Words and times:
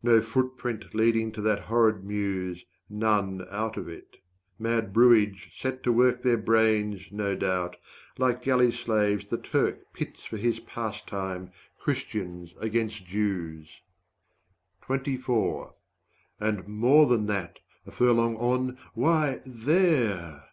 No 0.00 0.20
footprint 0.20 0.94
leading 0.94 1.32
to 1.32 1.40
that 1.42 1.62
horrid 1.64 2.04
mews, 2.04 2.64
135 2.86 2.94
None 3.00 3.48
out 3.50 3.76
of 3.76 3.88
it. 3.88 4.18
Mad 4.56 4.92
brewage 4.92 5.50
set 5.60 5.82
to 5.82 5.90
work 5.92 6.22
Their 6.22 6.36
brains, 6.36 7.08
no 7.10 7.34
doubt, 7.34 7.76
like 8.16 8.42
galley 8.42 8.70
slaves 8.70 9.26
the 9.26 9.38
Turk 9.38 9.92
Pits 9.92 10.24
for 10.24 10.36
his 10.36 10.60
pastime, 10.60 11.50
Christians 11.80 12.54
against 12.60 13.06
Jews. 13.06 13.80
And 14.88 15.18
more 16.68 17.06
than 17.08 17.26
that 17.26 17.58
a 17.84 17.90
furlong 17.90 18.36
on 18.36 18.78
why, 18.94 19.40
there! 19.44 20.44